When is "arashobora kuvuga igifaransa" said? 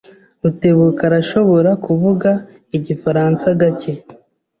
1.09-3.45